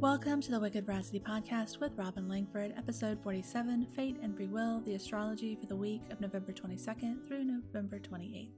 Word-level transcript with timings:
Welcome 0.00 0.40
to 0.42 0.52
the 0.52 0.60
Wicked 0.60 0.86
Veracity 0.86 1.18
Podcast 1.18 1.80
with 1.80 1.90
Robin 1.96 2.28
Langford, 2.28 2.72
episode 2.78 3.20
47 3.20 3.88
Fate 3.96 4.16
and 4.22 4.36
Free 4.36 4.46
Will, 4.46 4.80
the 4.82 4.94
astrology 4.94 5.56
for 5.56 5.66
the 5.66 5.74
week 5.74 6.02
of 6.12 6.20
November 6.20 6.52
22nd 6.52 7.26
through 7.26 7.44
November 7.44 7.98
28th. 7.98 8.52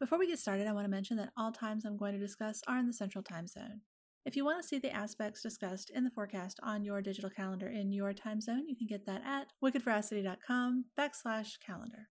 Before 0.00 0.18
we 0.18 0.26
get 0.26 0.40
started, 0.40 0.66
I 0.66 0.72
want 0.72 0.86
to 0.86 0.90
mention 0.90 1.16
that 1.18 1.30
all 1.36 1.52
times 1.52 1.84
I'm 1.84 1.96
going 1.96 2.14
to 2.14 2.18
discuss 2.18 2.60
are 2.66 2.80
in 2.80 2.88
the 2.88 2.92
Central 2.92 3.22
Time 3.22 3.46
Zone. 3.46 3.82
If 4.26 4.34
you 4.34 4.44
want 4.44 4.60
to 4.60 4.66
see 4.66 4.80
the 4.80 4.90
aspects 4.90 5.40
discussed 5.40 5.90
in 5.90 6.02
the 6.02 6.10
forecast 6.10 6.58
on 6.64 6.82
your 6.82 7.00
digital 7.00 7.30
calendar 7.30 7.68
in 7.68 7.92
your 7.92 8.12
time 8.12 8.40
zone, 8.40 8.64
you 8.66 8.74
can 8.74 8.88
get 8.88 9.06
that 9.06 9.22
at 9.24 9.52
wickedveracity.com 9.64 10.86
backslash 10.98 11.60
calendar. 11.64 12.08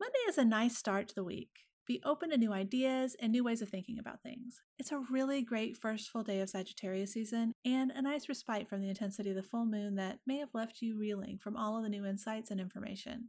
Monday 0.00 0.20
is 0.30 0.38
a 0.38 0.46
nice 0.46 0.78
start 0.78 1.08
to 1.08 1.14
the 1.14 1.24
week. 1.24 1.50
Be 1.86 2.02
open 2.04 2.30
to 2.30 2.36
new 2.36 2.52
ideas 2.52 3.14
and 3.20 3.30
new 3.30 3.44
ways 3.44 3.62
of 3.62 3.68
thinking 3.68 4.00
about 4.00 4.20
things. 4.20 4.60
It's 4.76 4.90
a 4.90 5.04
really 5.08 5.42
great 5.42 5.76
first 5.76 6.10
full 6.10 6.24
day 6.24 6.40
of 6.40 6.50
Sagittarius 6.50 7.12
season 7.12 7.52
and 7.64 7.92
a 7.92 8.02
nice 8.02 8.28
respite 8.28 8.68
from 8.68 8.80
the 8.80 8.88
intensity 8.88 9.30
of 9.30 9.36
the 9.36 9.42
full 9.44 9.66
moon 9.66 9.94
that 9.94 10.18
may 10.26 10.38
have 10.38 10.48
left 10.52 10.82
you 10.82 10.98
reeling 10.98 11.38
from 11.38 11.56
all 11.56 11.76
of 11.76 11.84
the 11.84 11.88
new 11.88 12.04
insights 12.04 12.50
and 12.50 12.60
information. 12.60 13.28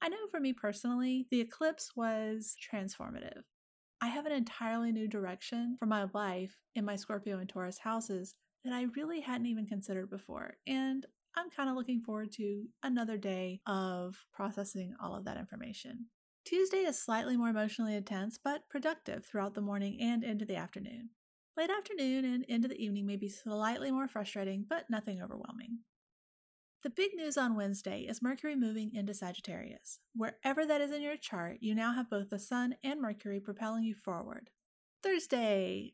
I 0.00 0.08
know 0.08 0.26
for 0.30 0.40
me 0.40 0.54
personally, 0.54 1.26
the 1.30 1.40
eclipse 1.40 1.90
was 1.96 2.56
transformative. 2.72 3.42
I 4.00 4.08
have 4.08 4.24
an 4.24 4.32
entirely 4.32 4.90
new 4.90 5.06
direction 5.06 5.76
for 5.78 5.86
my 5.86 6.06
life 6.14 6.56
in 6.74 6.86
my 6.86 6.96
Scorpio 6.96 7.38
and 7.38 7.48
Taurus 7.48 7.78
houses 7.78 8.34
that 8.64 8.72
I 8.72 8.86
really 8.96 9.20
hadn't 9.20 9.48
even 9.48 9.66
considered 9.66 10.08
before. 10.08 10.54
And 10.66 11.04
I'm 11.36 11.50
kind 11.50 11.68
of 11.68 11.76
looking 11.76 12.00
forward 12.00 12.32
to 12.32 12.64
another 12.82 13.18
day 13.18 13.60
of 13.66 14.16
processing 14.32 14.94
all 14.98 15.14
of 15.14 15.26
that 15.26 15.36
information. 15.36 16.06
Tuesday 16.48 16.78
is 16.78 16.98
slightly 16.98 17.36
more 17.36 17.50
emotionally 17.50 17.94
intense, 17.94 18.38
but 18.42 18.66
productive 18.70 19.26
throughout 19.26 19.52
the 19.52 19.60
morning 19.60 20.00
and 20.00 20.24
into 20.24 20.46
the 20.46 20.56
afternoon. 20.56 21.10
Late 21.58 21.68
afternoon 21.68 22.24
and 22.24 22.42
into 22.44 22.68
the 22.68 22.82
evening 22.82 23.04
may 23.04 23.16
be 23.16 23.28
slightly 23.28 23.90
more 23.90 24.08
frustrating, 24.08 24.64
but 24.66 24.88
nothing 24.88 25.20
overwhelming. 25.20 25.80
The 26.82 26.88
big 26.88 27.10
news 27.14 27.36
on 27.36 27.54
Wednesday 27.54 28.06
is 28.08 28.22
Mercury 28.22 28.56
moving 28.56 28.92
into 28.94 29.12
Sagittarius. 29.12 30.00
Wherever 30.14 30.64
that 30.64 30.80
is 30.80 30.90
in 30.90 31.02
your 31.02 31.18
chart, 31.18 31.58
you 31.60 31.74
now 31.74 31.92
have 31.92 32.08
both 32.08 32.30
the 32.30 32.38
Sun 32.38 32.76
and 32.82 32.98
Mercury 32.98 33.40
propelling 33.40 33.84
you 33.84 33.94
forward. 33.94 34.48
Thursday. 35.02 35.92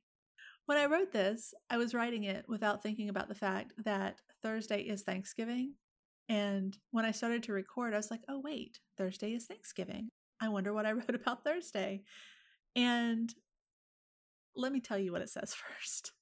When 0.66 0.78
I 0.78 0.86
wrote 0.86 1.10
this, 1.10 1.52
I 1.68 1.78
was 1.78 1.94
writing 1.94 2.22
it 2.22 2.44
without 2.46 2.80
thinking 2.80 3.08
about 3.08 3.26
the 3.26 3.34
fact 3.34 3.72
that 3.84 4.20
Thursday 4.40 4.82
is 4.82 5.02
Thanksgiving. 5.02 5.74
And 6.28 6.78
when 6.92 7.04
I 7.04 7.10
started 7.10 7.42
to 7.42 7.52
record, 7.52 7.92
I 7.92 7.96
was 7.96 8.12
like, 8.12 8.22
oh, 8.28 8.38
wait, 8.38 8.78
Thursday 8.96 9.32
is 9.32 9.46
Thanksgiving. 9.46 10.12
I 10.40 10.48
wonder 10.48 10.72
what 10.72 10.86
I 10.86 10.92
wrote 10.92 11.14
about 11.14 11.44
Thursday. 11.44 12.02
And 12.76 13.32
let 14.56 14.72
me 14.72 14.80
tell 14.80 14.98
you 14.98 15.12
what 15.12 15.22
it 15.22 15.30
says 15.30 15.54
first. 15.78 16.12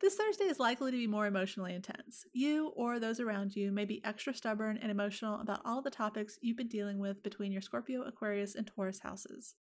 This 0.00 0.14
Thursday 0.14 0.44
is 0.44 0.58
likely 0.58 0.90
to 0.90 0.96
be 0.96 1.06
more 1.06 1.26
emotionally 1.26 1.74
intense. 1.74 2.24
You 2.32 2.72
or 2.76 2.98
those 2.98 3.20
around 3.20 3.54
you 3.54 3.70
may 3.72 3.84
be 3.84 4.04
extra 4.04 4.34
stubborn 4.34 4.78
and 4.78 4.90
emotional 4.90 5.40
about 5.40 5.60
all 5.64 5.82
the 5.82 5.90
topics 5.90 6.38
you've 6.40 6.56
been 6.56 6.68
dealing 6.68 6.98
with 6.98 7.22
between 7.22 7.52
your 7.52 7.60
Scorpio, 7.60 8.02
Aquarius, 8.02 8.54
and 8.54 8.66
Taurus 8.66 9.00
houses. 9.00 9.54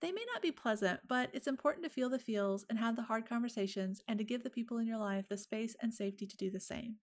They 0.00 0.12
may 0.12 0.24
not 0.32 0.42
be 0.42 0.52
pleasant, 0.52 1.00
but 1.08 1.30
it's 1.32 1.46
important 1.46 1.84
to 1.84 1.90
feel 1.90 2.10
the 2.10 2.18
feels 2.18 2.66
and 2.68 2.78
have 2.78 2.96
the 2.96 3.02
hard 3.02 3.26
conversations 3.26 4.02
and 4.06 4.18
to 4.18 4.24
give 4.24 4.42
the 4.42 4.50
people 4.50 4.78
in 4.78 4.86
your 4.86 4.98
life 4.98 5.26
the 5.28 5.38
space 5.38 5.74
and 5.80 5.92
safety 5.92 6.26
to 6.26 6.36
do 6.36 6.50
the 6.50 6.60
same. 6.60 6.96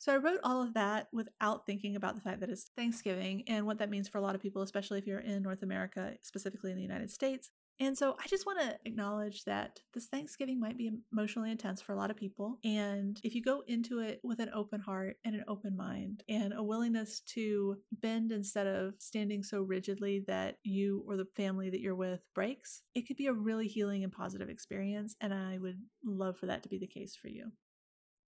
So 0.00 0.14
I 0.14 0.16
wrote 0.16 0.40
all 0.42 0.62
of 0.62 0.72
that 0.74 1.08
without 1.12 1.66
thinking 1.66 1.94
about 1.94 2.14
the 2.14 2.22
fact 2.22 2.40
that 2.40 2.48
it's 2.48 2.70
Thanksgiving 2.74 3.44
and 3.46 3.66
what 3.66 3.78
that 3.78 3.90
means 3.90 4.08
for 4.08 4.16
a 4.16 4.22
lot 4.22 4.34
of 4.34 4.40
people, 4.40 4.62
especially 4.62 4.98
if 4.98 5.06
you're 5.06 5.20
in 5.20 5.42
North 5.42 5.62
America, 5.62 6.14
specifically 6.22 6.70
in 6.70 6.78
the 6.78 6.82
United 6.82 7.10
States. 7.10 7.50
And 7.78 7.96
so 7.96 8.16
I 8.18 8.26
just 8.26 8.46
want 8.46 8.60
to 8.60 8.78
acknowledge 8.86 9.44
that 9.44 9.80
this 9.92 10.06
Thanksgiving 10.06 10.58
might 10.58 10.78
be 10.78 10.90
emotionally 11.12 11.50
intense 11.50 11.82
for 11.82 11.92
a 11.92 11.96
lot 11.96 12.10
of 12.10 12.16
people. 12.16 12.58
And 12.64 13.20
if 13.22 13.34
you 13.34 13.42
go 13.42 13.62
into 13.66 13.98
it 13.98 14.20
with 14.22 14.38
an 14.38 14.50
open 14.54 14.80
heart 14.80 15.16
and 15.26 15.34
an 15.34 15.44
open 15.48 15.76
mind 15.76 16.22
and 16.30 16.54
a 16.54 16.62
willingness 16.62 17.20
to 17.34 17.76
bend 17.92 18.32
instead 18.32 18.66
of 18.66 18.94
standing 18.98 19.42
so 19.42 19.60
rigidly 19.60 20.24
that 20.28 20.56
you 20.62 21.04
or 21.06 21.18
the 21.18 21.26
family 21.36 21.68
that 21.68 21.80
you're 21.80 21.94
with 21.94 22.20
breaks, 22.34 22.82
it 22.94 23.06
could 23.06 23.18
be 23.18 23.26
a 23.26 23.34
really 23.34 23.68
healing 23.68 24.02
and 24.02 24.12
positive 24.12 24.48
experience. 24.48 25.14
And 25.20 25.34
I 25.34 25.58
would 25.58 25.78
love 26.06 26.38
for 26.38 26.46
that 26.46 26.62
to 26.62 26.70
be 26.70 26.78
the 26.78 26.86
case 26.86 27.14
for 27.16 27.28
you. 27.28 27.52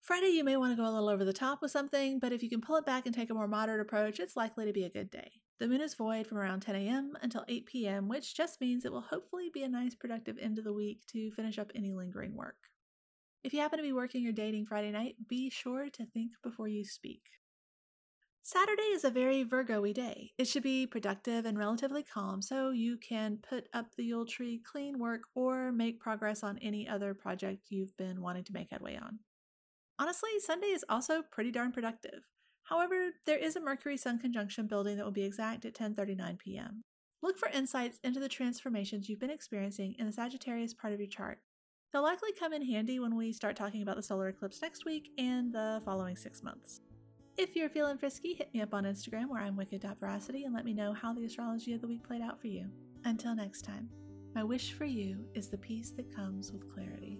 Friday, 0.03 0.31
you 0.31 0.43
may 0.43 0.57
want 0.57 0.73
to 0.73 0.75
go 0.75 0.85
a 0.85 0.91
little 0.91 1.07
over 1.07 1.23
the 1.23 1.31
top 1.31 1.61
with 1.61 1.71
something, 1.71 2.19
but 2.19 2.33
if 2.33 2.43
you 2.43 2.49
can 2.49 2.59
pull 2.59 2.75
it 2.75 2.85
back 2.85 3.05
and 3.05 3.15
take 3.15 3.29
a 3.29 3.33
more 3.33 3.47
moderate 3.47 3.79
approach, 3.79 4.19
it's 4.19 4.35
likely 4.35 4.65
to 4.65 4.73
be 4.73 4.83
a 4.83 4.89
good 4.89 5.09
day. 5.09 5.31
The 5.61 5.67
moon 5.69 5.79
is 5.79 5.93
void 5.93 6.27
from 6.27 6.39
around 6.39 6.59
10 6.59 6.75
a.m. 6.75 7.13
until 7.21 7.45
8 7.47 7.65
p.m., 7.67 8.09
which 8.09 8.35
just 8.35 8.59
means 8.59 8.83
it 8.83 8.91
will 8.91 8.99
hopefully 8.99 9.49
be 9.53 9.63
a 9.63 9.69
nice 9.69 9.95
productive 9.95 10.37
end 10.41 10.57
of 10.57 10.65
the 10.65 10.73
week 10.73 11.07
to 11.13 11.31
finish 11.31 11.57
up 11.57 11.71
any 11.73 11.93
lingering 11.93 12.35
work. 12.35 12.57
If 13.45 13.53
you 13.53 13.61
happen 13.61 13.79
to 13.79 13.83
be 13.83 13.93
working 13.93 14.27
or 14.27 14.33
dating 14.33 14.65
Friday 14.65 14.91
night, 14.91 15.15
be 15.29 15.49
sure 15.49 15.89
to 15.91 16.05
think 16.05 16.33
before 16.43 16.67
you 16.67 16.83
speak. 16.83 17.21
Saturday 18.41 18.81
is 18.91 19.05
a 19.05 19.09
very 19.09 19.43
Virgo 19.43 19.81
y 19.83 19.93
day. 19.93 20.31
It 20.37 20.49
should 20.49 20.63
be 20.63 20.85
productive 20.85 21.45
and 21.45 21.57
relatively 21.57 22.03
calm 22.03 22.41
so 22.41 22.71
you 22.71 22.97
can 22.97 23.37
put 23.37 23.69
up 23.73 23.95
the 23.95 24.03
Yule 24.03 24.25
tree, 24.25 24.61
clean 24.69 24.99
work, 24.99 25.21
or 25.33 25.71
make 25.71 26.01
progress 26.01 26.43
on 26.43 26.57
any 26.57 26.89
other 26.89 27.13
project 27.13 27.67
you've 27.69 27.95
been 27.95 28.19
wanting 28.19 28.43
to 28.43 28.53
make 28.53 28.69
headway 28.69 28.97
on. 28.97 29.19
Honestly, 29.99 30.31
Sunday 30.39 30.67
is 30.67 30.85
also 30.89 31.21
pretty 31.31 31.51
darn 31.51 31.71
productive. 31.71 32.23
However, 32.63 33.11
there 33.25 33.37
is 33.37 33.55
a 33.55 33.61
Mercury 33.61 33.97
Sun 33.97 34.19
conjunction 34.19 34.67
building 34.67 34.97
that 34.97 35.05
will 35.05 35.11
be 35.11 35.23
exact 35.23 35.65
at 35.65 35.75
10:39 35.75 36.39
p.m. 36.39 36.81
Look 37.21 37.37
for 37.37 37.49
insights 37.49 37.99
into 38.03 38.19
the 38.19 38.29
transformations 38.29 39.07
you've 39.07 39.19
been 39.19 39.29
experiencing 39.29 39.95
in 39.99 40.07
the 40.07 40.13
Sagittarius 40.13 40.73
part 40.73 40.93
of 40.93 40.99
your 40.99 41.09
chart. 41.09 41.39
They'll 41.91 42.01
likely 42.01 42.31
come 42.37 42.53
in 42.53 42.65
handy 42.65 42.99
when 42.99 43.15
we 43.15 43.31
start 43.31 43.55
talking 43.55 43.83
about 43.83 43.97
the 43.97 44.03
solar 44.03 44.29
eclipse 44.29 44.61
next 44.61 44.83
week 44.83 45.09
and 45.17 45.53
the 45.53 45.81
following 45.85 46.15
six 46.15 46.41
months. 46.41 46.81
If 47.37 47.55
you're 47.55 47.69
feeling 47.69 47.97
frisky, 47.97 48.33
hit 48.33 48.53
me 48.53 48.61
up 48.61 48.73
on 48.73 48.83
Instagram 48.83 49.29
where 49.29 49.41
I'm 49.41 49.55
wicked.veracity 49.55 50.43
and 50.43 50.53
let 50.53 50.65
me 50.65 50.73
know 50.73 50.93
how 50.93 51.13
the 51.13 51.25
astrology 51.25 51.73
of 51.73 51.81
the 51.81 51.87
week 51.87 52.05
played 52.05 52.21
out 52.21 52.41
for 52.41 52.47
you. 52.47 52.67
Until 53.05 53.35
next 53.35 53.61
time, 53.61 53.89
my 54.33 54.43
wish 54.43 54.73
for 54.73 54.85
you 54.85 55.25
is 55.35 55.49
the 55.49 55.57
peace 55.57 55.91
that 55.91 56.15
comes 56.15 56.51
with 56.51 56.71
clarity. 56.73 57.19